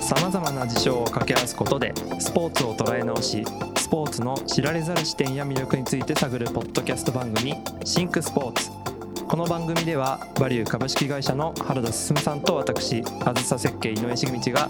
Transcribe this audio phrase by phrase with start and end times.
[0.00, 3.44] さまざまな事象を掛け合わすことでスポーツを捉え直し
[3.76, 7.54] スポーツの知られざる視点や魅力について探るポッドキャスト番組
[7.84, 8.70] 「シンクスポーツ」
[9.26, 14.68] この番組ではバリュー株式会社の原田進さんと私あずさ設計井上重道が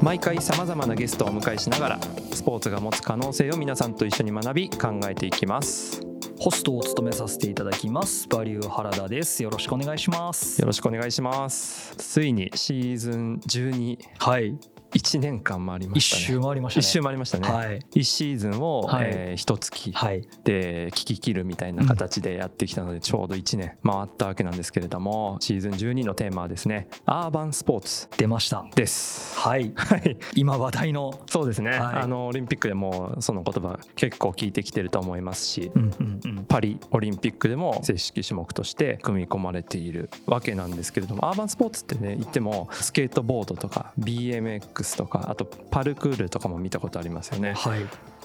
[0.00, 2.00] 毎回さまざまなゲストをお迎えしながら
[2.32, 6.00] スポーツが持つ可能性を皆さんと一緒に学び考えていきます。
[6.38, 8.28] ホストを務めさせていただきます。
[8.28, 9.42] バリュー原田です。
[9.42, 10.60] よろしくお願いします。
[10.60, 11.96] よろしくお願いします。
[11.96, 14.56] ついにシーズン12はい
[14.92, 16.38] 1年間回りま一したね。
[16.38, 16.80] 周回りましたね。
[16.80, 17.78] 一周回りましたね、はい。
[17.94, 19.06] 1シーズンを、はい。
[19.10, 20.28] えー一月はい。
[20.44, 28.64] で聞き切るみたいな形でやってきたので、ちょうど1年回ったわけなんですけれどもシーズン12のテーマはですねアーバンスポーツ出ました。
[28.74, 29.38] です。
[29.38, 29.72] はい。
[29.76, 30.16] はい。
[30.34, 31.20] 今話題の。
[31.26, 31.78] そうですね、はい。
[31.78, 36.44] あのオリンピックでもその言葉結構聞いてきてると思いますし、うんうんうん。
[36.46, 47.54] パリオリンピックでも正式種目として組み込まれているわけなんですけれどもアーバンスポーツってね言ってもスケートボードとか BMX とかあとパルクールとかも見たことありますよね。
[47.54, 47.80] はい。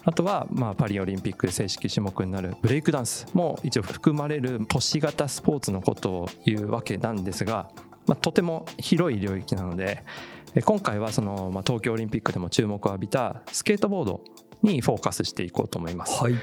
[0.05, 7.69] あとはまあパリオリンピックで正式種目になるブレイクダンスも一応含まれる都市型スポーツのことを言うわけなんですが、
[8.05, 10.03] まあ、とても広い領域なので
[10.55, 14.23] え今回はその、まあ、東京オリンピックでも注目を浴びたスケートボード
[14.61, 16.21] にフォーカスしていこうと思います。
[16.21, 16.35] はい。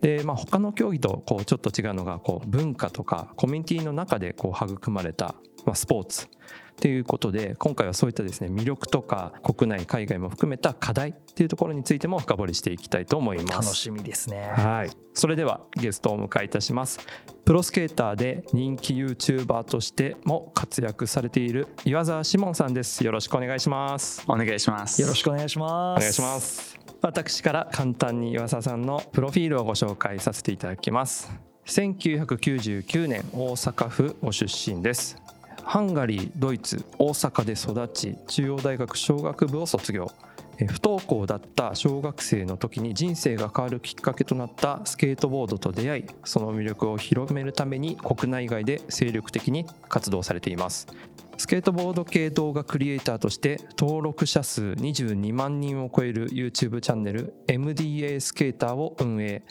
[0.00, 6.28] で、まあ、他の競技とこうちょっと違うのがこう文化とかコミュニティの中でこう育まれた、まあ、スポーツ
[6.74, 13.68] っていうことで今回はそういったですね魅力とか国内海外も含めた課題っていうところについても深掘りしていきたいと思います。
[13.68, 14.52] 楽しみですね。
[14.54, 17.00] はい、それではゲストをお迎えいたします。
[17.44, 23.04] プロスケーターで人気 YouTuber としても活躍されている岩沢志門さんです。
[23.04, 24.24] よろしくお願いします。
[24.26, 25.00] お願いします。
[25.00, 25.98] よろしくお願いします。
[25.98, 26.78] お願いします。
[27.02, 31.30] 私から簡単に岩沢さんのプロフィールをご紹介させていただきます。
[31.66, 35.16] 1999年大阪府ご出身です
[35.62, 40.10] ハンガリードイツ大阪で育ち中央大学商学部を卒業。
[40.68, 50.86] 不登校だった小学生の時に人生が変わるきっかけとなったスケートボードと出会いその魅力を広めるために国内外で精力的に活動されています。
[51.36, 59.42] スケートボード系動画クリエイターとして登録者数22万人を超える YouTube チャンネル MDA スケーターを運営。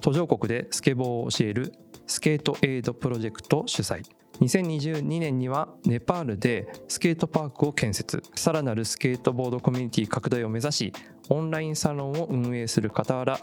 [0.00, 1.74] 途上国でスケボーを教える
[2.06, 4.02] スケートエイドプロジェクト主催。
[4.40, 8.22] 2022年にはネパールでスケートパークを建設。
[8.34, 10.92] さらなるスケートボードコミュニティ拡大を目指し
[11.28, 13.38] オンラインサロンを運営する傍ら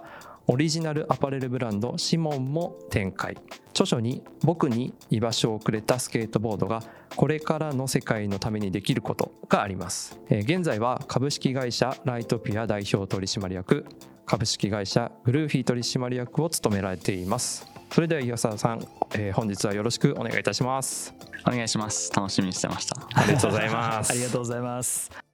[0.47, 3.37] オリジナルアパレルブランドシモンも展開。
[3.71, 6.81] 著書に「僕に居場所をくれたスケートボードが
[7.15, 10.19] これからの世界のためにできること」があります。
[10.29, 13.85] 現在は株式会社ライトピア代表取締役
[14.25, 17.76] 株式会社グルーフィー取締役を務められています。
[17.91, 21.13] それでは岩沢さん、えー本日はよろしくお願いいたします
[21.47, 22.11] お願いします。
[22.13, 22.97] 楽しみにしてました。
[23.15, 25.26] ありがとうございます ありがとうございます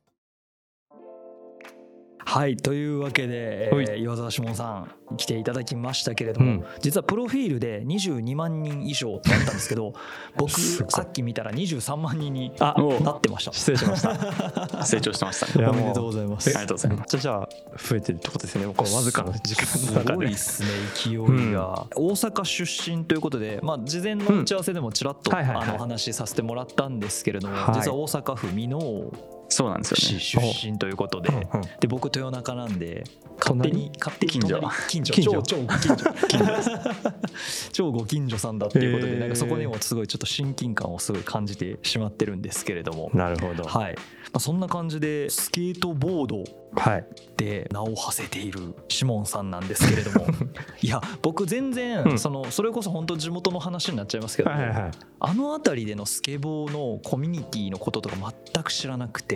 [2.26, 4.02] はいというわけで、えーはい。
[4.02, 6.64] 岩沢志門さん来ていただきましたけれども、うん。
[6.82, 9.94] 実はプロフィールで22万人以上だったんですけど
[10.38, 13.54] 僕さっき見たら23万人にあおなって ました。
[13.54, 14.86] 失礼しました。
[14.86, 15.70] 成長してました。
[15.70, 18.74] おめでとうございますありがとうございめまっちゃじゃあ増えてるってことですよね。
[18.76, 20.14] このわずかな時間の中で。
[20.14, 25.34] すごいですね勢いが、大阪出身ということで、まあ、事前の打ち合わせでもちらっとお
[25.78, 27.76] 話しさせてもらったんですけれども、はい。
[27.76, 29.33] 実は大阪府箕面す。
[29.50, 30.54] そうなんですよ市ね。
[30.54, 31.62] 出身ということで、うんうん。
[31.80, 33.04] で僕豊中なんで
[33.40, 34.59] 勝手に勝手に近所。
[34.59, 34.72] 隣？
[34.88, 35.14] 近所。
[35.14, 35.31] 近所。
[35.31, 36.64] 超超ご 近所。
[37.72, 43.64] 超ご近所さんだっていうことで、なんかそこにもすごいちょっと親近感をすごい感じてしまってるんですけれども、なるほど。
[43.64, 44.02] はい、ま
[44.34, 46.38] あ、そんな感じでスケートボード。
[46.38, 46.62] はい
[47.38, 50.28] で名を馳せているシモンさんなんですけれども。
[50.82, 52.20] いや僕全然、うん。
[52.20, 54.92] そのそれこそ本当地元の話になっちゃいますけど、はいはいはい。
[55.20, 58.16] あの辺りでのスケボーのコミュニティのこととか
[58.54, 59.36] 全く知らなくて。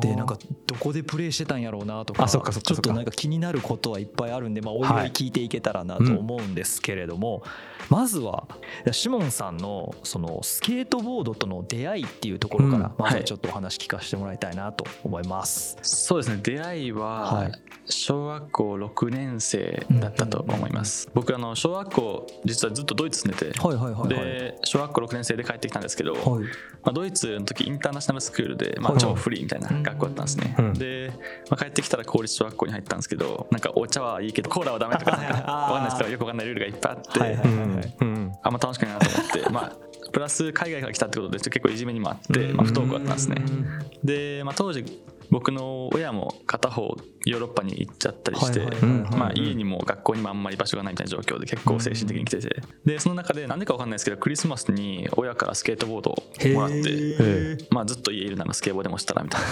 [0.00, 7.42] でなんかどこでプレイしてたんやろうなとかちょっとなんか気になることはいっぱいあるんで、まあ、おいおいはい聞いていけたらなと思うんですけれども、
[7.88, 8.46] まずは
[8.92, 15.76] シモンさんのそのスケートボードとの出会いっていうところから、うんまずははいちょっとお話聞かせてもらいたいなと思います。
[15.82, 16.40] そうですね。
[16.42, 17.52] 出会いははい
[17.88, 21.08] 小学校6年生だったと思います。
[21.14, 23.58] 僕あの小学校実はずっとドイツ住んでて。
[23.60, 24.08] はいはいはいはい。
[24.08, 26.22] で小学校6年生で帰ってきたんですけど、はい
[26.86, 31.12] まあ、ドイツの時インターナショナルスクールで、まあ、はい超フリーみたいな学校だったんですね、うんで、
[31.50, 37.96] まあ、帰ってきたら公立小学校に入ったんですけどなんかお茶はいいけどコーラはダメとかなんかあー わかんないですけどよくわかんないルールがいっぱいあって、はいはういはい。
[38.00, 39.50] うんあんま楽しくないなと思って。
[39.50, 42.56] まあプラス海外から来たってことでちょっと結構いじめにもあって、うん。
[42.56, 43.36] まあ、不登校だったんですね。
[44.02, 44.84] で、まあ、当時
[45.30, 48.60] 僕の親も片方ヨーロッパに行っちゃったりして、
[49.34, 56.22] 家にも学校にもあんまり場所がないみたいな状況で結構精神的に来てて、でその中でなんでかわかんないですけどクリスマスに親からスケートボードを
[56.54, 56.76] もらって。
[56.92, 59.46] へまあ、ずっと家いるならスケボーでもしたらみたいな。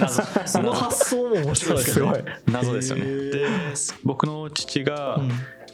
[0.08, 0.22] 謎。
[0.22, 2.24] ーその発想も面白いですね。
[2.46, 3.04] 謎ですよね。
[3.04, 3.46] で
[4.04, 5.30] 僕の父がうん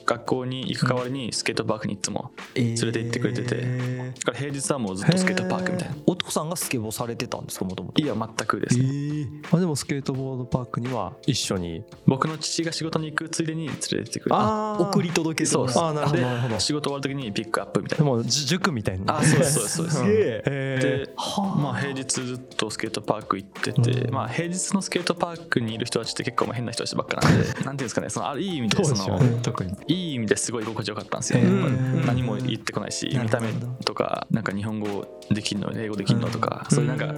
[0.06, 5.94] 学校に行く代わりにスケートパークにいつも連れて行ってくれてて、えだから平日はもうずっとスケートパークみたいな。
[5.94, 6.02] ー。
[6.06, 7.64] お父さんがスケボーされてたんですか？
[7.64, 11.82] もともといや全くですね、あでもスケートボードパークには一緒に。
[12.06, 14.36] 僕の父が仕事に行くついでに連れて行ってくれて。
[14.40, 14.82] あー。
[14.90, 16.22] 送り届けそうですあーなるほど。
[16.22, 16.54] なるほど。
[16.54, 19.96] で仕事終わる時にピックアップみたいでなもじ塾みたいなあそうですそうですそうです。
[19.98, 20.42] すげえ。
[20.46, 31.38] えでまあ平日ずっとスケートパーク行ってて、まあ平日のスケートパークにいる人たちって結構まあ変な人たちばっかなんで なんていうんですかねそのあるいい意味でその特にいい意味ですごい居心地よかったんですよ。
[31.41, 33.49] ね、何も言ってこないし見た目
[33.85, 37.14] とかなんか日本語できるの英語できるのとか、そういうなんか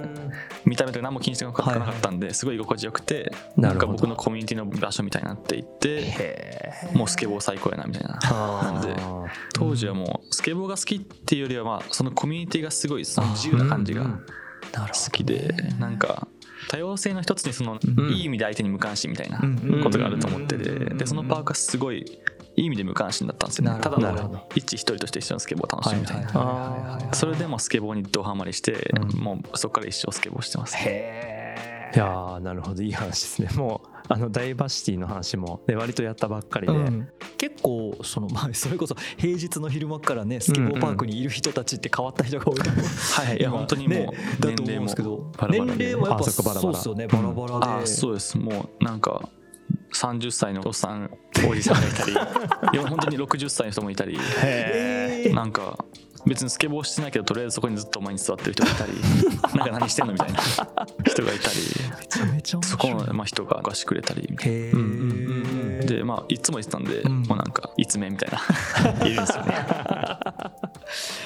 [0.65, 8.19] 見た目とか何も気にしてなかったんですごい居心地よくてなんか僕のコミュニティの場所みたいになっていってもうスケボー最高やなみたいな。
[8.71, 8.95] なんで
[9.53, 14.19] 当時はもうスケボーが好きっていうよりはまあそのコミュニティがすごいその自由な感じが
[14.73, 16.27] 好きでなんか
[16.69, 17.79] 多様性の一つにそのん。
[18.11, 19.39] いい意味で相手に無関心みたいな
[19.83, 22.05] ことがあると思っててでそのパークはすごい
[22.57, 23.79] いい意味で無関心だったんですよね。
[23.79, 26.31] ただの一一人として一緒のスケボーを楽しむみたいな。
[26.33, 29.19] あそれでもスケボーにドハマりしてうん。
[29.19, 32.81] もうそこから一生スケボーしてますへいやーなるほど。
[32.81, 33.49] いい話ですね。
[33.55, 37.07] もうあのダイバーシティの話も、ね、割とやったばっかりで、うん。
[37.37, 42.83] 結構その まあそれこそ平日の昼間からねスケボーパークにいる人たちって変わった人が多いと思う
[43.27, 43.43] はいい。
[43.43, 44.05] や本当にもうね
[44.39, 45.31] だと思うん年齢もですけど。
[45.37, 46.61] バラバラで年齢もやっぱあそこバラバラ。
[46.61, 47.07] そうですよね。
[47.07, 47.83] バラバラで。
[47.83, 48.37] あそうです。
[48.39, 49.29] もうなんか
[49.93, 51.09] 30歳のおっさん
[51.49, 52.11] おじさんがいたり
[52.73, 54.19] いや本当に60歳の人もいたり
[55.33, 55.77] なんか
[56.25, 58.91] 別にスケボーしてないけどとりあえずそこにずっと前に座ってる人がいたり
[59.57, 60.39] なんか何してんのみたいな
[61.05, 61.57] 人がいたり
[61.99, 64.83] めちゃめちゃ面そこのまあ人が貸してくれたりへうんう
[65.83, 67.21] んでまあいつも言ってたんで、うん。
[67.21, 68.39] もうなんかいつめみたいな。
[69.07, 69.55] いるんですよね。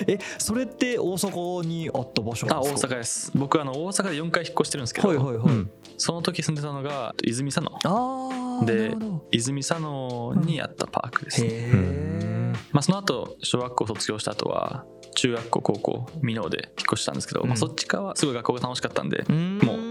[0.07, 2.93] えそれって大阪にあった場所なあ大んですか？
[2.95, 3.31] 阪です。
[3.33, 5.71] 僕あの大阪で4回引っ越してるんですけど、はいはいはい、うん。
[5.97, 7.71] その時住んでたのが泉佐野。
[7.71, 8.93] ああなで
[9.31, 14.85] 泉佐野にあったパークです、へえまあ、その後小学校卒業した後は
[15.15, 17.47] 中学校高校箕面で引っ越したんですけど、うん。
[17.47, 19.90] まあ、そっち側はすごい学校が楽しかったんでもう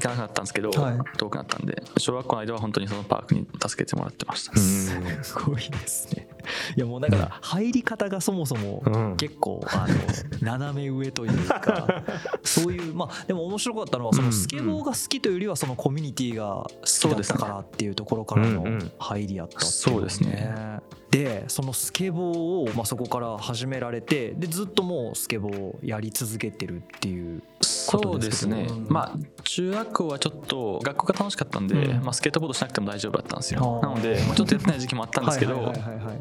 [0.00, 0.98] 行かなくなったんですけど、はい。
[1.16, 6.28] 遠くなったんで小学校の間は本当にそのパークに助けてもらってました、すごいですね。
[6.76, 9.16] いやもうだから入り方がそもそもうん。
[9.16, 9.94] 結構あの
[10.40, 12.02] 斜め上というか
[12.42, 18.64] そういうまあでも面白かったのはそのスケボーが好きというよりはそのコミュニティが好きだったからっていうところからの
[18.98, 20.80] 入りやったっていうそうですね
[21.10, 32.04] でそのスケボーをまあそこから始められてでずっともうスケボーをやり続けてるっていうそうですねことですけどまあ中学校はちょっと学校が楽しかったんで、うん。
[32.04, 33.80] まあ、スケートボードしなくても大丈夫だったんですよ。
[33.82, 35.72] なので、まあ、ちょっとやってない時期もあったんですけど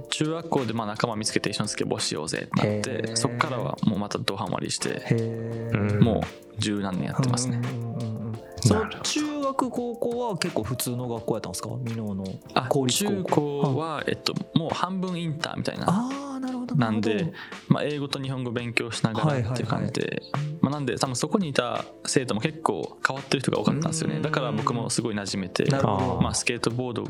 [0.10, 3.16] 中学校でまあ仲間見つけて一緒にスケボーしようぜってなっへてー。
[3.16, 5.68] そこからはもうまたドハマりして
[6.00, 7.58] もう十何年やってますね。
[7.58, 8.18] うんうんうんうん
[8.60, 9.00] その中
[9.48, 11.70] 学高校は結構普通の学校やったんですか？
[11.70, 12.24] 箕面の
[12.54, 17.34] あ公立中高は、えっと、もう半分インターみたいなああなるほどなんで
[17.70, 20.22] まあ、英語と日本語勉強しながらっていう感じで、
[20.62, 24.16] まあ、なんで多分そこにいた生徒も結構変わってる人が多かったんですようん。
[24.18, 27.04] ねだから僕もすごい馴染めてまあ、スケートボード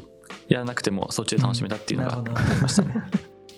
[0.47, 2.94] やらなくてもそっちで楽しめたっていうのがありましたね。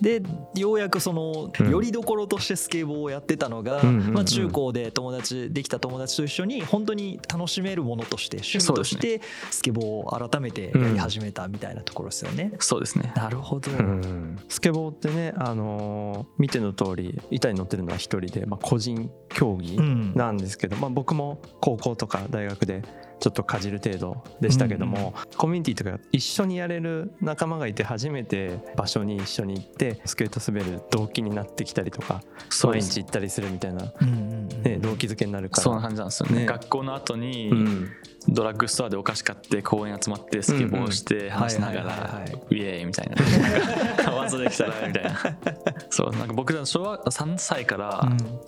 [0.01, 0.21] で
[0.55, 1.69] ようやくそのうん。
[1.69, 4.13] よりどころとしてスケボーをやってたのが、うんうんうん。
[4.13, 12.53] まあ、中高で友達できた友達と一緒に本当に楽しめるものとして趣味としてスケボーを改めてやり始めたみたいなところですよね。
[12.59, 13.13] そうですね。
[13.15, 20.13] なるほど、うんスケボーってね、あのー見ての通り板に乗ってるのは一人で、まあ、個人競技うん。
[20.15, 22.81] なんですけど、まあ、僕も高校とか大学で
[23.19, 32.21] ちょっとかじる程度でしたけども、コミュニティとか一緒にやれる仲間がいて初めて場所に一緒に行ってスケート滑る動機になってきたりとか
[32.63, 34.28] 毎日行ったりするみたいな、うんうんうんうん
[34.63, 35.63] ね、動機づけになるから。
[35.63, 36.39] そんな感じなんですよね。
[36.39, 36.45] ね。
[36.45, 37.91] 学校の後にうん。
[38.27, 42.33] ドラッグストアでお菓子買って公園集まってスケボーして話しながらはい。
[42.33, 45.17] ウェーイみたいななんか技できたらみたいな。
[45.89, 48.01] そうなんか僕ら小学3歳から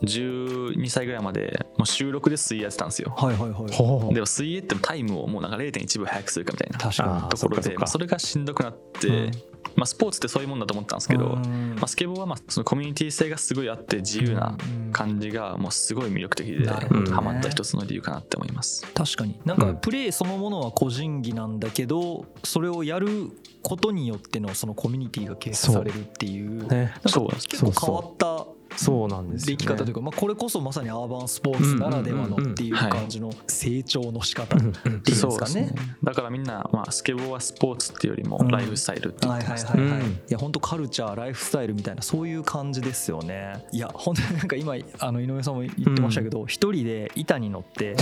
[0.03, 3.13] 12歳ぐらいまでもう週6で水泳やってたんですよ。
[3.18, 4.13] はいはいはい。
[4.13, 9.32] でも水泳ってタイムをもうなんか0.1秒早くするかみたいなところでまあそれがしんどくなって、うん
[9.75, 11.75] まあ、スポーツってそういうもんだと思ったんですけど、うん。
[11.75, 14.58] まあ、スケボーはまあそのコミュニティ性がすごいあって自由な
[14.91, 18.86] 感じがもうすごい魅力的でハマった一つの理由かなって思います。
[18.94, 19.39] 確かに。
[19.46, 23.32] なんかプレーそのものは個人技なんだけどそれをやる
[23.63, 26.68] ことによってのそのコミュニティが形成されるっていう。
[26.68, 26.77] ね。
[26.77, 35.73] なんかそう結構変わったそうなんですよ、ね、でき方というか、まあ、これこそまさにアーバンスポーツならではのっていう感じの成長の仕方っていうんですかね。
[36.03, 43.65] だからみんな、まあ、スケボーはスポーツっていうよりもライフスタイルって言ってます、はいはいはいはい、いや本当カルチャーライフスタイルみたいなそういう感じですよね。
[43.71, 47.95] いや本当になんか今あの井上さんも言ってましたけど一、人で板に乗って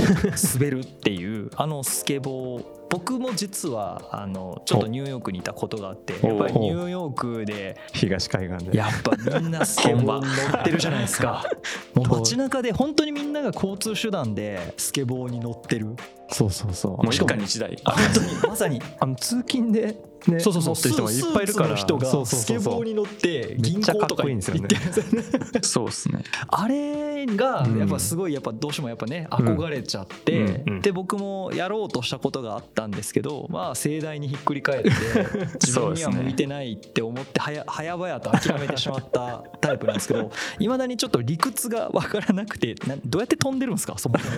[0.54, 8.78] 滑るっていうあのスケボー僕も実はあのちょっとニューヨークにいたことがあってやっぱりニューヨークで東海岸で。
[8.78, 10.06] やっぱみんなスケボー
[10.54, 11.46] 乗ってるじゃないですか。
[11.94, 12.20] もう。
[12.20, 15.96] 街中で本当にみんなが交通手段でスケボーに乗ってる。
[16.30, 16.92] そうそうそう。
[16.98, 17.78] もう一家に一台。
[17.84, 18.82] 本当にまさに。
[19.00, 19.96] あの通勤で
[20.28, 20.76] ね、そうそうそう。
[20.76, 21.76] 乗ってる人もいっぱいいるから。
[21.76, 25.24] 人がスケボーに乗って銀行とか行ってるんですよね。
[25.62, 26.24] そうですね。
[26.50, 34.90] あれがやっぱすごいやっぱどうしてもやっぱね憧れちゃって、で僕もやろうとしたことがあったんですけどまあ盛大にひっくり返って
[35.66, 43.98] 自分には向いてないって思って早早々と諦めてしまったタイプなんですけど いまだにちょっと理屈が分からなくてなどうやって飛んでるんですか？
[43.98, 44.36] そもそも。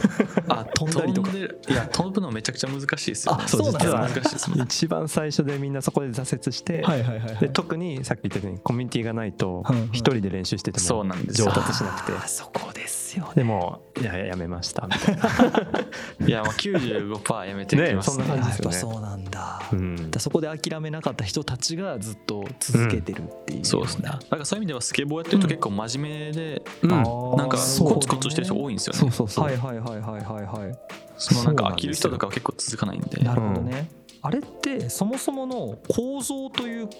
[0.49, 1.29] あ飛んだりとか。
[1.31, 1.61] 飛んでる。
[1.69, 3.43] いや飛ぶのめちゃくちゃ難しいですよね。
[3.43, 7.37] あそうなんです実は難しいです一番最初でみんなそこで挫折して、はいはいはいはい。
[7.37, 11.41] で特にさっき言ったようにコミュニティがないとうんうん一人で練習しててそうもなんです。
[11.41, 12.11] よ上達しなくて。
[12.13, 13.31] あーそこですよね。
[13.35, 14.87] でもいややめました。
[14.87, 17.95] みたいな、 いやまあ95%やめてきますね。
[17.95, 18.75] ねそんな感じですよね。
[18.75, 19.61] ぱそうなんだ。
[19.71, 20.11] うん。
[20.11, 24.09] だそこで諦めなかった人たちがずっと続けてるっていうよな、そうですね。
[24.09, 26.89] だからそういう意味ではスケボーやってると結構真面目で、うん。
[26.89, 28.99] なんかそうコツコツしてる人多いんですよね。
[28.99, 30.77] そうそうそう、はいはいはいはいはいはい
[31.17, 31.75] そのなんかそうなんですよ。
[31.75, 33.21] 飽きる人とかは結構続かないんで。
[33.21, 33.89] なるほどね、
[34.23, 36.97] あれってそもそもの構造というか、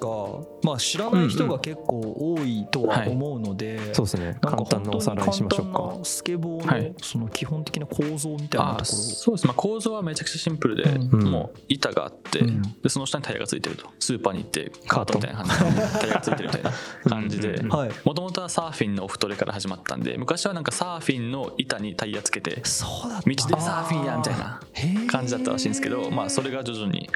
[0.63, 4.38] まあ、知らない人が結構多いとは思うので、そうですね。
[4.42, 6.04] 簡単なおさらいしましょうか。
[6.04, 6.90] スケボーはい。
[6.90, 11.24] のその基本的な構造みたいなあとこそうです、まあ、構造はめちゃくちゃシンプルで、うん。
[11.30, 12.62] もう板があって、うん。
[12.82, 13.88] でその下にタイヤがついてると。
[14.00, 16.72] スーパーに行ってカートみたいな感じでタイヤがついてるみたいな
[17.08, 17.70] 感じでうん。
[17.70, 17.92] ろ、はい。
[18.04, 24.60] もともとはサーフィンのオフトレから始まったんで昔はなんかサーフィンの板にタイヤつけて道でサーフィンやみたいな
[25.08, 27.11] 感じだったらしいんですけど、まあ、それが徐々に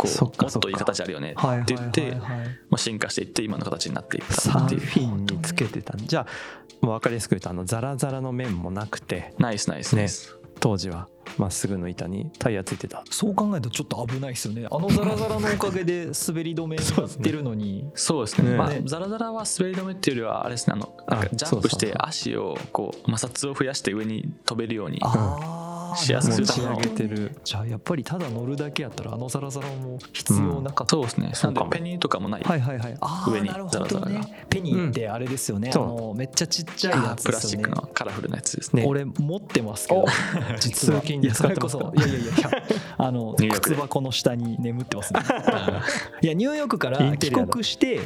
[0.00, 1.34] こそっかうもっといい形あるよね。
[1.36, 4.80] はいって言って、まあ、進化していって今の形になっていったサっていう。
[4.80, 6.26] ーフィンにつけてたじゃあ
[6.86, 9.34] もう分かりやすく言うとあのザラザラの面もなくて。
[9.38, 13.04] ナイスナイスナイス、当時はまっすぐの板にタイヤついてた。
[13.10, 14.66] そう考えるとちょっと危ないですよね。
[14.70, 17.90] あのザラザラのおかげで 滑り止めになってるのに。
[17.94, 18.52] そうですね。
[18.52, 18.56] ね。
[18.56, 24.98] まあ、ザラザラは滑り止めっていうよりはあれですねあのなんかあジャンプして足をこう摩擦を増やして上に飛べるように。
[25.02, 27.32] あーしやすくするてる。
[27.44, 31.32] じゃあやっぱりただ乗るだけやったらあのザラザラも必要なかった、そうですね。
[31.42, 32.96] なんでペニーとかもない、はいはいはい。
[33.00, 34.00] ああ上にザラザラが。
[34.00, 38.82] どねペニーってあれですよね、そうあのめっちゃちっちゃいやあつプラスチックのカラフルなやつですね。
[38.82, 40.04] ね俺持ってますけど。
[40.60, 41.00] 実は。
[41.00, 41.84] 通勤で使ってますか？
[41.84, 42.50] いやそれこそいやいやいや
[42.98, 45.20] あの靴箱の下に眠ってますね。
[46.22, 48.00] いやニューヨークから帰国して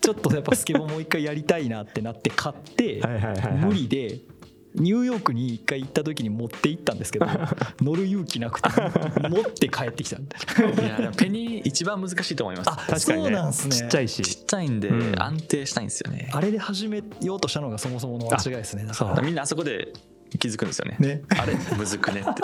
[0.00, 3.02] ちょっとやっぱスケボーもう一回やりたいなってなって買って
[3.60, 4.18] 無理で
[4.74, 7.26] ニューヨークに一回行った時に持って行ったんですけど
[7.80, 8.68] 乗る勇気なくて
[9.28, 10.20] 持って帰ってきたい
[11.02, 12.70] やペニー一番難しいと思います。
[12.70, 13.76] あ確かにそうねなんすね。
[13.76, 15.22] ちっちゃいしちっちゃいんでうん。
[15.22, 18.84] 安定したいんですよね、あれで始めようとしたのがそもそもの間違いですね。
[18.84, 19.22] だから。
[19.22, 19.92] みんなあそこで
[20.38, 20.96] 気づくんですよね。
[20.98, 21.22] ね。
[21.30, 22.42] あれむずくねって。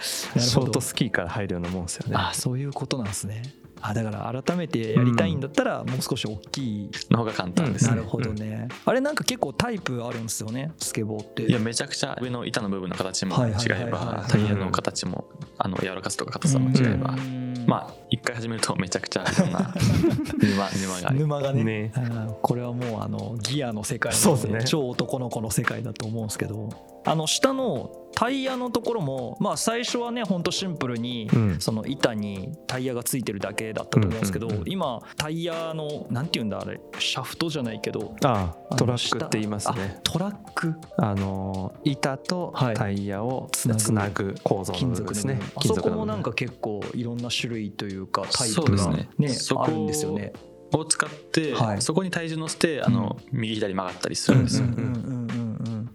[0.00, 2.16] ショートスキーから入るようなもんですよね。
[2.16, 3.42] あそういうことなんですね
[3.88, 11.44] あだから改めてやりたいんだったらもう少し大きい、の方が簡単ですね、なるほどね、あれなんか結構タイプあるんですよねスケボーって。
[11.44, 15.26] いやめちゃくちゃ上の板の部分の形も違えばタイヤの形も
[15.58, 17.12] あの柔らかさとか硬さも違えば。
[17.12, 17.46] うん。
[17.66, 19.74] まあ一回始めるとめちゃくちゃいろんな
[20.38, 21.64] 沼沼が沼がね。
[21.64, 22.34] ねうん。
[22.40, 24.64] これはもうあのギアの世界そうですね。
[24.64, 26.68] 超男の子の世界だと思うんですけど
[27.06, 31.60] あの下のタイヤのところもまあ最初はねほんとシンプルにうん。
[31.60, 34.68] その板にタイヤがついてるだけだったと思うんですけどうんうんうん。
[34.68, 40.74] 今タイヤのなんていうんだあれシャフトじゃないけどああのトラックって言いますあねトラック？
[40.98, 42.74] あの板とはい。
[42.74, 45.38] タイヤをつなぐ構造の金部分ですね。
[45.38, 45.72] 属の部分。
[45.72, 50.32] あそこもなんか結構いろんな種類というかタイプがねねそこあるんですよね。
[50.72, 51.82] を使って、はい。
[51.82, 55.15] そこに体重乗せてあの、右左曲がったりするんですよ、うんうんうんうんうん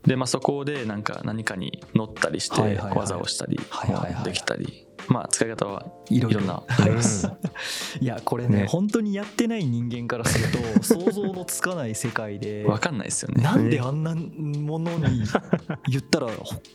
[0.05, 3.60] でまあそこでなんか何かに乗ったりして技をしたり
[4.24, 6.63] できたりまあ使い方はいいろいろな。
[6.67, 7.27] あります
[8.00, 8.65] いやこれねね。
[8.67, 13.43] 本当にやってない人間からすると 想像のつかない世界でわかんないですよね。
[13.43, 15.24] なんであんなものに
[15.88, 16.27] 言ったら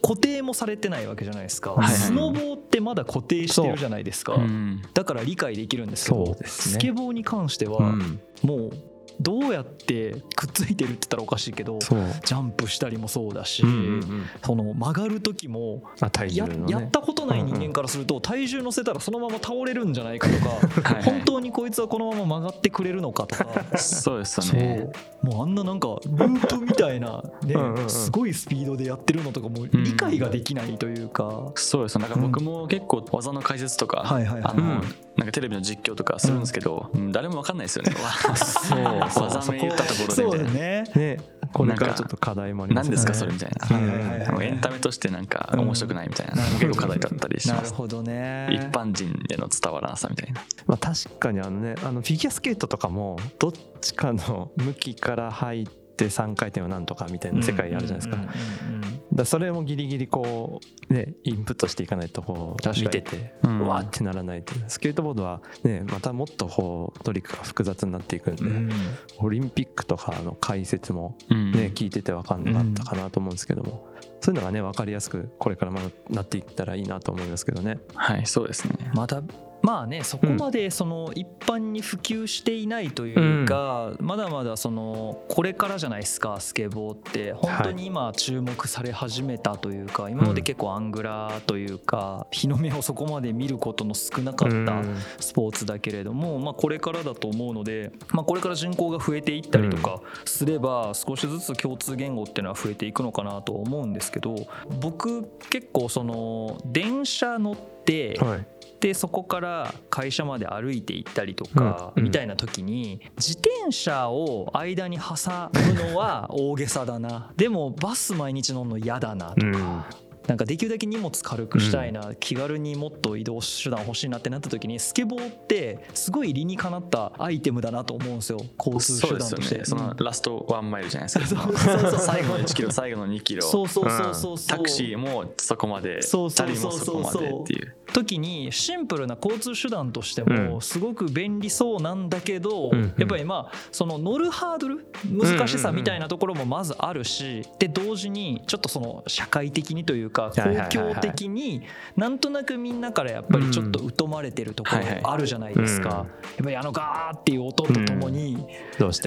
[0.03, 4.05] 固定もされてないわけじゃないですか、はいはいスノボーってまだ固定してるじゃない。
[4.07, 8.71] ですか、うんだから理解できるんですけどねスケボーに関してはうんもう
[9.21, 14.27] どうやってくっついてるって言ったらおかしいけどジャンプしたりもそうだし、うんうんうん。
[14.45, 16.67] その曲がる時もね。
[16.69, 23.79] やったことない人間からすると体重乗せたらそのまま倒れるんじゃないかとか はいはい本当にこいつはこのまま曲がってくれるのかとか。
[23.79, 24.89] そうですよね。
[25.23, 27.91] もうあんななんかルートみたいなねうんうんうん。
[27.91, 34.43] すごいスピードでやってるのとかもう理解ができないというか、そうですなんか僕も結構技の解説とか、はいはいはい。
[34.45, 34.81] あのうん
[35.17, 37.93] なんかテレビの実況とかするんですけど、うん誰もわかんないですよね。
[38.37, 40.25] そう技名言ったところで。
[40.25, 40.85] みたいなだね。
[40.95, 41.17] ね。
[41.53, 43.87] これからちょっと課題もあります何ですかねそれみたいな、はい。
[43.87, 46.51] はいはいはいもうエンタメとしてなんか面白くないみたいな、うん。
[46.59, 47.65] 結構課題だったりします。
[47.65, 48.49] なるほどね。
[48.51, 50.43] 一般人への伝わらなさみたいな。
[50.67, 60.61] まあ、確かにあのねあのフィギュアスケートとかもどっちかの向きから入って3回転はなんとかみたいな世界あるじゃないですか,、うんうんうんうんだそれもギリギリこ
[60.91, 63.61] うねインプットしていかないとこう見ててううん。
[63.67, 68.71] わーってならないっていうスケートボードはねまたもっとこうトリックが複雑になっていくんで、うん。
[69.19, 71.53] オリンピックとかの解説もうん。
[71.53, 73.87] ね、聞いてて分かんなかったかなと思うんですけども、
[74.21, 75.73] そういうのがね分かりやすくこれから
[76.11, 77.79] なっていったらいいなと思いますけどね。
[77.95, 78.91] はいそうですね。
[78.95, 79.23] また
[79.67, 87.33] まあねそこまでその一般に普及していないというか、まだまだそのこれからじゃないですかスケボーって。
[87.33, 94.83] 本当に今注目され始めたというか今まで結構アングラーというか日の目をそこまで見ることの少なかった
[95.19, 104.35] スポーツだけれども、まあ、これからだと思うので、まあ、これから人口が増えていったりとかすれば少しずつ共通言語っていうのは増えていくのかなと思うんですけど
[104.81, 108.47] 僕結構その電車乗ってはい
[108.81, 112.05] でそこから会社まで歩いて行ったりとかうん。
[112.05, 117.33] みたいな時に自転車を間に挟むのは大げさだな。
[117.37, 119.83] でもバス毎日乗るの嫌だなとうん
[120.27, 128.41] なんかできるだけ荷物軽くしたいな、気軽にもっと移動手段欲しいなってなった時にスケボーってすごい理にかなったアイテムだなと思うんですよ。
[128.59, 129.59] 交通手段として。
[129.59, 129.65] ね。
[129.65, 131.43] そのラストワンマイルじゃないですか。
[131.47, 131.91] そうそう。
[131.91, 132.71] そう最後の1キロ。
[132.73, 133.43] 最後の2キロ。
[133.43, 134.59] そうそうそうそうそう。
[134.59, 136.03] タクシーもそこまで。
[136.03, 137.93] そうそうそうそうそう。
[137.93, 140.47] 時にシンプルな交通手段としてうん。
[140.51, 142.95] もすごく便利そうなんだけど、うん。
[142.99, 150.69] やっぱりまあその乗るハードル難しさみたいなところもまずあるしで同時にちょっとその社会的にというか公はいはいはいはい。
[150.71, 151.63] 共的に
[151.97, 155.89] なんとなくみんなからやっぱりちょっと疎まれてるところあるじゃないですか。
[155.89, 158.47] うんやっぱりあのガーっていう音とともに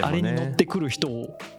[0.01, 0.53] あれに乗っね。
[0.55, 1.09] てくる人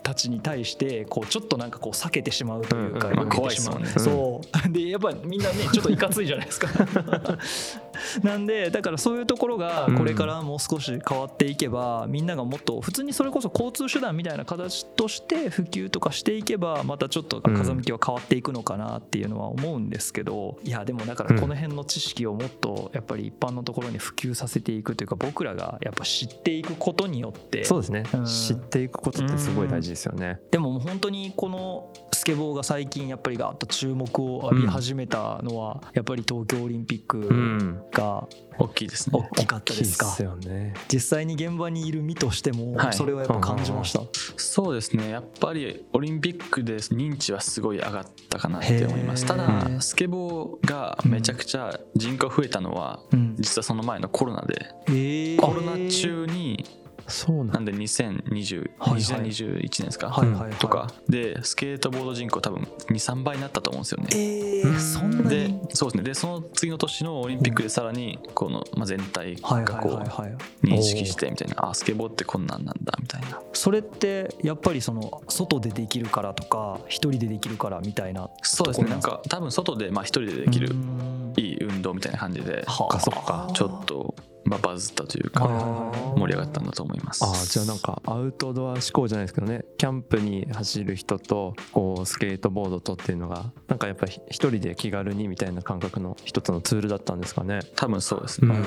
[0.02, 4.72] たちに対してこうちょっとなんかこう避けてしまうというか、怖いそう。
[4.72, 6.68] でやっぱみんなねちょっといかついじゃないですか
[8.22, 27.64] なんでだからそういうところがこれからもう少し変わっていけば、みんながもっと普通にそれこそ交通手段みたいな形として普及とかしていけばまたちょっと風向きは変わっていくのかなっていうのは思うんですけどいやでもだからこの辺の知識をもっとやっぱり一般のところに普及させていくというか僕らがやっぱ知っていくことによって。
[27.64, 28.04] そうですね。
[28.14, 28.24] うん。
[28.24, 30.40] 知っていくことってすごい大事ですよね。
[30.50, 37.82] でも本当にこのスケボーが最近やっぱりガーッと注目を浴び始めたのはやっぱり東京オリンピッうクん。
[37.90, 38.28] が
[38.58, 39.18] 大きいですね。
[39.18, 40.04] 大きかったですか？
[40.04, 40.74] 大きいっすよね。
[40.92, 42.92] 実際に現場にいる身としてもはい。
[42.92, 44.02] それはやっぱ感じました、
[44.36, 45.08] そうですね。
[45.08, 49.24] やっぱりオリンピックで認知はすごい上がったかなって思います。
[49.24, 53.36] ただスケボーがめちゃくちゃ人口増えたのはうん。
[53.38, 54.66] 実はその前のコロナで。
[54.88, 55.40] えー。
[55.40, 56.66] コロナ中に
[57.10, 59.00] そうなんで2020はいはい。
[59.00, 60.10] 2021年ですか？
[60.10, 60.52] はいはいはい。
[60.54, 60.88] とか。
[61.08, 64.08] でスケートボード人口多分23倍になったと思うんですよね。
[64.12, 66.02] えー、そんなでにそうですね。
[66.04, 71.70] でその次の年のオリンピックでさらにこの、まあ、全体はいはいがこう認識してみたいな。
[71.70, 73.40] あスケボーってこんなんなんだみたいな。
[73.52, 78.88] それってやっぱりその外でできるからとか一人でできるからみたいなそうですね。
[78.90, 81.20] なんか多分外でまあ一人でできるうん。
[81.36, 83.00] いい運動みたいな感じではあ。
[83.00, 87.24] そっかちょっと、まあ、バズったというはいか盛り上がったんだと思います。
[87.24, 89.64] あーじゃあなんかアウトドア志向じゃないですけどね。
[89.78, 97.60] キャンプに走る人とこうスケートボードとっていうのがなんかやっぱり一人で気軽にみたいな感覚の一つのツールだったんですかね。
[97.76, 98.58] 多分そうですね、う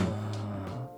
[0.50, 0.53] ん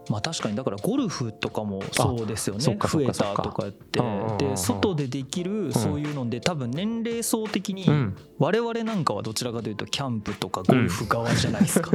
[0.09, 2.63] まあ確かにだからゴルフとかもそうですよね。
[2.63, 3.99] 増えたとかって。
[4.37, 8.17] で外でできるそういうので多分年齢層的にうん。
[8.37, 11.91] 我々なんかはどちらかというとキャンプとかゴルフ側じゃないですか。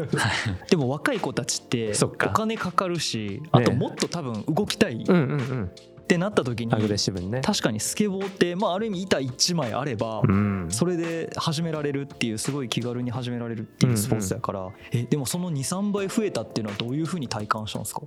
[0.71, 5.05] でも若い子たちってお金かかるしあともっと多分動きたい
[6.11, 7.41] ってなった時にアグレッシブにね。
[7.41, 10.67] 確かにスケボーってまあある意味板1枚あればうん。
[10.71, 18.03] それで始められるっていうすごい気軽に始められるっていうスポーツだから、えでもその23倍増えたっていうのはどういうふうに体感したんですか？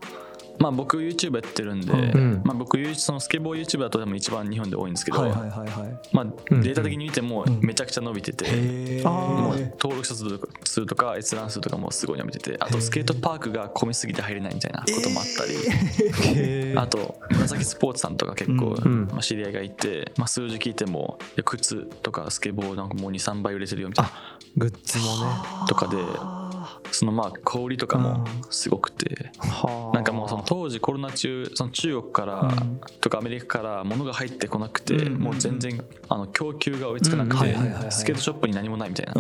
[0.59, 2.41] まあ僕 YouTube やってるんで、うん。
[2.43, 5.99] まあ、僕そのスケボー YouTube だとでも一番日本で多いんですけど、はいはいはいはい。
[6.11, 6.61] まあ、うん。
[6.61, 7.59] データ的に見てもうん。
[7.61, 19.07] めちゃくちゃ伸びてて、へあもうー登録者数とか閲覧数とかもすごい伸びててあとスケートパークが混みすぎて入れないみたいなこともあったり、あと紫スポーツさんとか結構、うん。
[19.07, 24.11] まあ、知り合いがいて、まあ、数字聞いても靴とかスケボーなんかもう23倍売れてるよみたいな
[24.57, 25.67] グッズもね。
[25.67, 25.97] とかで
[26.91, 29.95] そのまあ小売りとかもすごくてはあ。
[29.95, 32.51] なんかもうその当時コロナ中その中国から
[33.01, 37.55] とかアメリカから物が入ってこなくて、もう全然あの供給が追いつかなくて、
[37.91, 39.13] スケートショップに何もないみたいな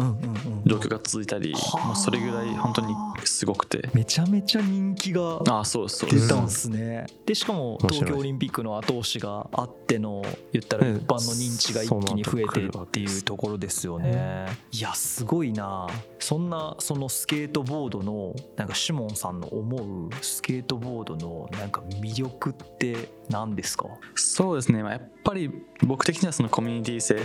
[0.65, 1.53] 状況が続いたり、
[1.85, 2.95] もうそれぐらい本当に
[3.25, 3.89] すごくて。
[3.93, 6.09] めちゃめちゃ人気があそうそう。
[6.09, 7.05] 出たんすね。
[7.27, 14.47] でしかも東京オリンピックの後押しがあっての言ったら一般の認知が一気に増えてっていうところですよね。
[14.71, 15.87] いやすごいな。
[16.17, 23.87] そんなそのスケートボードのなんかシモンさんの思うスケートボードのなんか魅力って何ですか？
[24.15, 24.79] そうですね。
[24.79, 25.51] やっぱり
[25.83, 27.15] 僕的にはそのコミュニティ性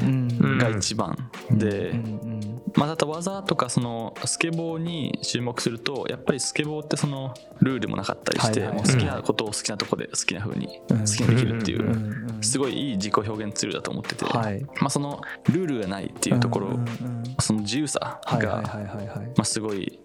[0.58, 2.00] が一番で、
[2.76, 14.42] まあ、ただ技とかそのスケボーに注目するとやっぱりスケボーってそのルールもなかったりして好きなことを好きなとこで好きな風に好きにできるっていうすごいいい自己表現ツールだと思ってて、ま
[14.86, 16.78] あ、そのルールがないっていうところ
[17.40, 18.62] その自由さが
[19.36, 19.98] まあすごい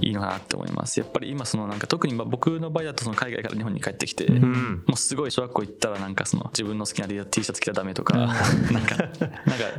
[0.00, 1.00] いいのかなって思います。
[1.00, 8.36] やっぱり今そのなんか特にまあ僕の場合だとその海外から日本に帰ってきてもうすごい小学校行ったらなんかその自分の好きな T シャツ着たらダメとかなんか
[8.70, 8.84] なん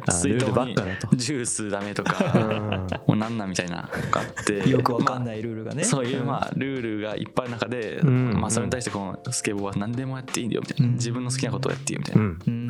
[0.03, 0.75] か水筒に
[1.17, 10.93] ジュースダメとかもうなんなんみたいながあってよくわかんないルールがね、そういうまあルールがいっぱいある中で、まあそれに対してこのスケボーは何でもやっていいんだよみたいな。
[10.93, 12.21] 自分の好きなことをやっていいみたいな、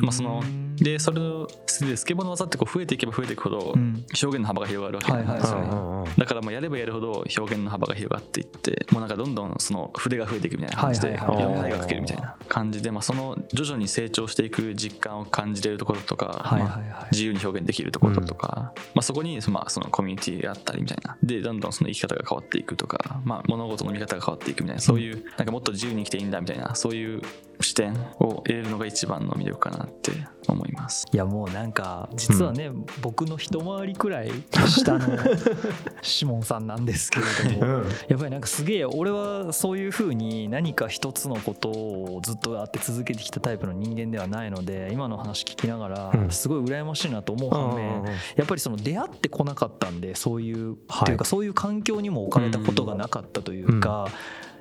[0.02, 0.44] まあその
[0.80, 5.12] でそれのスケボーの技ってこう増えていけば増えていくほど表現の幅が広がるわけ。
[5.12, 21.16] なんですよねだからもうやればやるほど表現の幅が広がっていってもうなんかどんどんその筆が増えていくみたいな感じでいろんな絵が描けるみたいな感じで、まあ、その徐々に成長していく実感を感じれるところとか、まあ、自由に表現できるところとか、まあ、そこにまあそのコミュニティがあったりみたいな。
[21.22, 24.82] でどんどんその生き方が変わっていくとか、まあ、物事の見方が変わっていくみたいな。
[24.82, 27.22] そういうなんかもっと自由に生きていいんだみたいなそういう
[27.60, 30.12] 視点を得れるのが一番の魅力かなって
[30.48, 30.69] 思います
[31.12, 34.30] いやもうなんか実はね、うん、僕の一回りくらい
[34.68, 35.18] 下の
[36.02, 48.04] シモンさんなんですけれども、うん、やっぱりなんかすげえ俺はそういうふうに何か一つのことをずっとやって続けてきたタイプの人間ではないので今の話聞きながらすごい羨ましいなと思う反面、
[48.36, 54.08] やっぱりその出会ってこなかったんでそういう、はい、というかそういう環境にも置かれたことがなかったというか。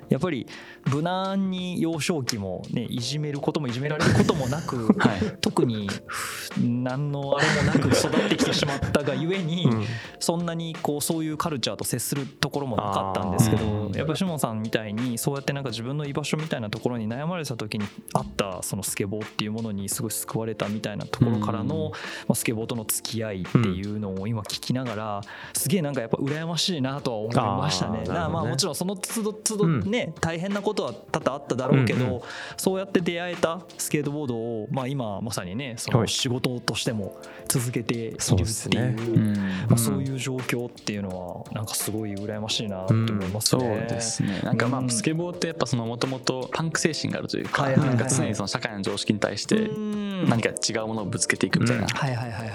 [0.10, 0.48] やっぱり
[0.92, 5.88] 無難に幼少期もねいじめることもいじめられることもなく、 はい、特に
[6.58, 9.86] 何のあれもなく育ってきてしまったがゆえに、うん、
[10.20, 21.92] そんなにこうそういうカルチャーと接するところもなかったんですけどやっぱりシモンさんみたいにそうやってなんか自分の居場所みたいなところに悩まれた時にあったそのスケボーっていうものにすごい救われたみたいなところからの、
[22.28, 25.22] まあ、スケボーとの付き合いっていうのを今聞きながら
[25.54, 28.02] すげえなんかやっぱ羨ましいなとは思いましたね。
[28.02, 32.22] ねまあもちろんその都度都度ね、ね、大変なことは多々あっただろうけど、うんうん、
[32.58, 38.96] そうやって出会えたスケートボードを、まあ、今まさにねその仕事としても続けているっていうそう、ね
[39.68, 43.62] まあ、そういう状況っていうのはなんかすごい羨ましいなと思いますね。
[43.62, 44.42] そうですね。
[44.44, 49.70] なんかまあスケボーってやっぱもともとパンク精神があるというか,、なんか常にその社会の常識に対して
[50.28, 51.88] 何か違うものをぶつけていくみたいな。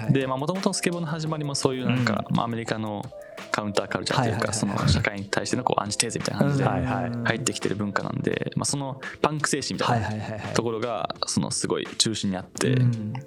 [0.09, 3.05] でもともとスケボーの始まりもそういうなんか、まあ、アメリカの
[3.51, 12.77] カウンターカルチャーというかその社会に対してのこうアンチテーゼみたいな感じで入ってきてる文化なんで、まあ、そのパンク精神みたいなところがそのすごい中心にあって、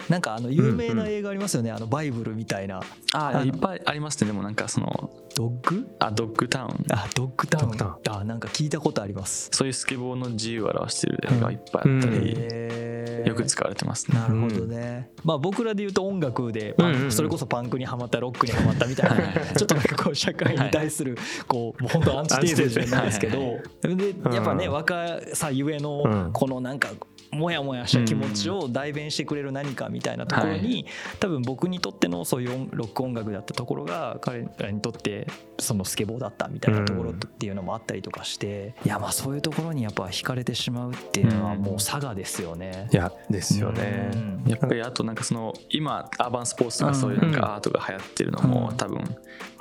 [0.08, 2.80] なんかあの有名な映画ありますよね、あのバイブルみたいな。
[3.12, 4.28] あいっぱいありますね。
[4.28, 5.88] でもなんかそのドッグ？
[5.98, 6.84] あドッグタウン。
[6.90, 7.76] あドッグタウン。
[8.08, 9.48] あなんか聞いたことあります。
[9.52, 14.18] そういうスケボーの自由を表してる映画がいっぱいあったり、よく使われてますね。
[14.18, 16.74] なるほどね、まあ僕らで言うと音楽で、
[17.10, 19.54] それこそパンクにはまったロックにはまったみたいな。
[19.54, 21.16] ちょっとなんかこう社会に対する
[21.46, 23.58] こうもう本当アンチテーゼじゃないですけど
[23.98, 26.90] でやっぱね若さゆえのこのなんか
[27.30, 30.86] モヤモヤした気持ちを代弁してくれる何かみたいなところに、
[31.20, 35.26] 多分僕にとってのそういうロック音楽だったところが彼らにとって
[35.58, 42.88] そのスケボーだったみたいなところっていうのもあったりとかしていやまあそういうところにやっぱ惹かれてしまうっていうのはもう佐賀ですよね。
[42.92, 44.10] いやですよね。
[44.46, 47.32] やっぱりあとなんかその今アーバンスポーツとかそういうなん。
[47.32, 49.04] かアートが流行ってるのも多分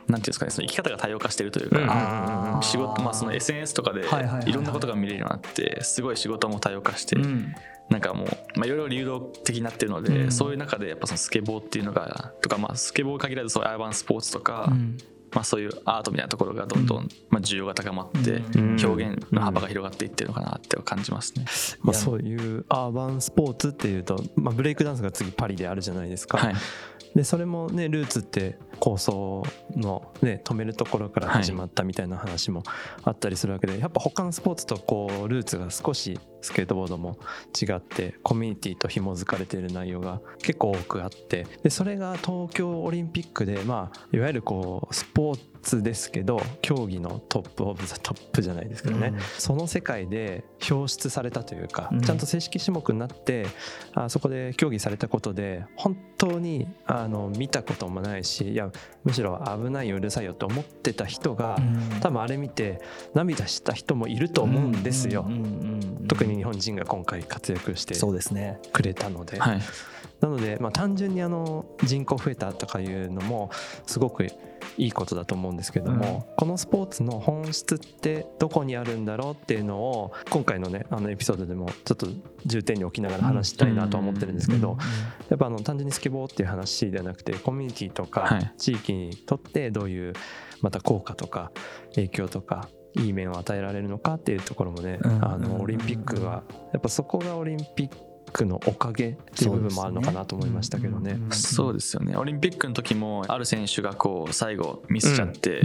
[0.08, 4.06] ていうんですかねその生き方が多様化してるというか、仕事まあその SNS とかで
[4.46, 7.17] いろんなことが見れるようになってすごい仕事も多様化して、
[7.89, 14.72] なんかもうまあいろいろ流動的になってるので、そういう中でやっぱそのスケボーっていうのがとかまあスケボーに限らずそういうアーバンスポーツとか、
[15.34, 18.41] まあ、そういうアートみたいなところがどんどんまあ需要が高まって
[18.86, 21.46] 表現の幅が広がっていってるのかなって感じますね。
[21.82, 26.38] まあ、そういうアーバンスポーツっていうと、まあ、ブレイクダンスが次パリであるじゃないですか。
[26.38, 26.56] はい
[27.17, 29.43] でそれもねルーツって抗争
[29.75, 32.62] の、ね、止めるところから始まったみたいな話も
[33.03, 37.17] あったりするわけで、はい、やっぱ他のスポーツとこうルーツが少しスケートボードも
[37.60, 45.43] 違ってコミュニティと紐づかれている内容が結構多くあってでそれが東京オリンピックで、まあ、いわゆるこうスポーツ
[45.75, 53.45] ですけど競技の top of the top じゃないですけどね、うん、その世界で表出されたというか、うん、ちゃんと正式種目になって
[53.93, 58.71] あそこで競技されたことで本当にあの見たこともないしいや
[59.03, 62.82] むしろ危ないようるさいよと思ってた人が、うん、多分あれ見て
[63.13, 65.25] 涙した人もいると思うんですよ。
[66.08, 67.95] 特に日本人が今回活躍して
[68.73, 69.39] くれたので。
[69.39, 69.62] はい
[70.19, 73.51] なので、まあ、単純にあの人口増えたとかいうのも
[73.86, 74.27] すごく
[74.77, 82.08] いいことだと思うんですけども、うん、このスポーツの本質ってどこにあるんだろうっていうのを今回のねあのエピソードでもちょっと
[82.45, 84.77] 重点に置きながら話したいなと思ってるんですけど
[85.30, 90.13] やっぱあの単純にスケボーっていう話ではなくてコミュニティとか地域にとってどういう
[90.62, 91.51] また効果とか
[91.95, 101.19] 影響とかいい面を与えられるのかっていうところもね、あのオリンピックはやっぱそこがオリンピックのおかげっていう部分もあるのかなと思いましたけどね。
[101.31, 102.15] そうですよね。
[102.15, 105.61] オリンピックの時もある選手がこう最後ミスしちゃって、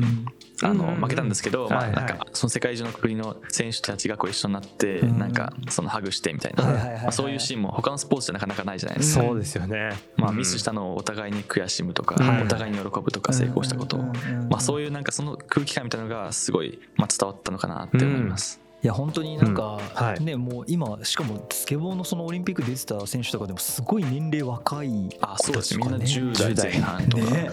[0.62, 9.24] あの負けたんですけど、まあ、なんかその世界中の国の選手たちがこう一緒になってなんかそのハグしてみたいな、まあ、そういうシーンも他のスポーツじゃなかなかないじゃないですか。
[9.24, 13.96] そうですよね、まあ、ミスしたのをお互いに悔しむとか、お互いに喜ぶとか成功したこと。
[13.96, 14.02] を、
[14.50, 18.61] まあ、そういうなんかその空気感みたいなのがすごい、まあ、伝わったのかなって思います。
[18.82, 19.78] いや本当になんか、
[20.20, 27.50] ねもう今しかもスケボーのそのオリンピック出てた選手とかでもすごい年齢若いあそうですみんな10代前半とか、ね、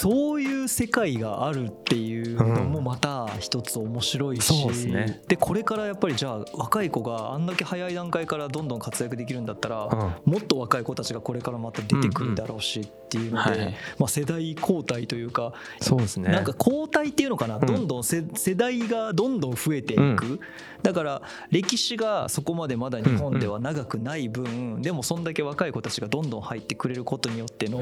[0.00, 16.30] そういう世界があるっていうのもまた一つ面白いし、うんね、でこれからやっぱりじゃあ若い子があんだけ早い段階からどんどん活躍できるんだったら、うん、もっと若い子たちがこれからまた出てくるだろうしっていうので、うんうんはい、まあ、世代交代というかそうですね。
[16.32, 20.40] なんか交代っていうのかな、どんどん世代がどんどん増えていく、
[20.82, 27.80] だから歴史がそこまでまだ日本では長くない分、でもそんだけ若い子たちがどんどん入ってくれることによっての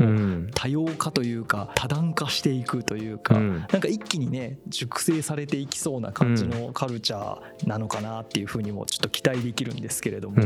[0.55, 10.45] 多様化というか多段化していくというか、なんか一気にね熟成されていきそうな感じのカルチャーなのかなっていうふうにもちょっと期待できるんですけれども、い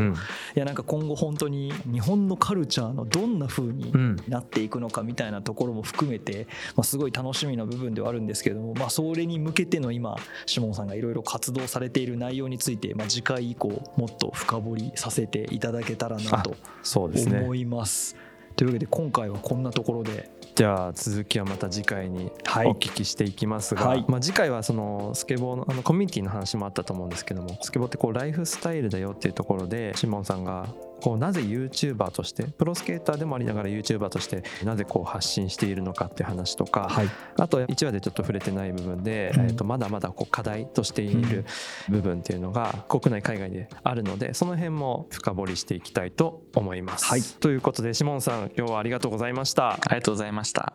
[0.55, 3.93] やなんか今後本当に日本のカルチャーのどんなふうに
[4.29, 6.47] なっていくのかみたいなところも含めて、
[6.77, 18.17] まあ、すごい楽しみな部分ではあるんですけれども、まあ、それに向けての今シモンさんがいろいろ活動されている内容について、まあ、次回以降もっと深掘りさせていただけたらなと思います。
[18.57, 30.69] というわけで今回はこんなところでじゃあ続きはまた次回にお聞きしていきますが、はい、まあ、次回はそのスケボーのあのコミュニティの話もあったと思うんですけどもスケボーってこうライフスタイルだよっていうところでシモンさんが
[31.03, 41.45] こうなぜ YouTuber としてプロスケーターでもありながら YouTuber としてなぜこう発信しているのかって話とか、はい、あと1話でちょっと触れてない部分で、うん、えー、とまだまだこう課題としている
[41.89, 47.07] 部分っていうのが国内海外であるのでその辺も深掘りしていきたいと思います。
[47.07, 49.73] はい、ということでシモンさん今日はありがとうございました。
[49.73, 50.75] ありがとうございました。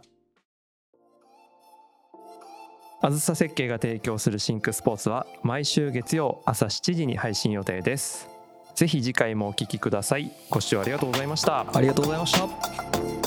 [3.00, 8.37] あずさ設計が提供するシンクスポーツは毎週月曜朝7時に配信予定です。
[8.78, 10.32] ぜひ次回もお聴きください。
[10.52, 11.66] ご視聴ありがとうございました。
[11.74, 13.27] ありがとうございました。